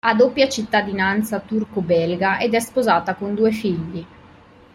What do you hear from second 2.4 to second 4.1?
è sposata con due figli.